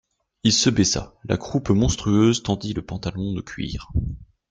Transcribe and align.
Il 0.43 0.51
se 0.51 0.71
baissa: 0.71 1.13
la 1.25 1.37
croupe 1.37 1.69
monstrueuse 1.69 2.41
tendit 2.41 2.73
le 2.73 2.81
pantalon 2.81 3.33
de 3.33 3.41
cuir. 3.41 3.91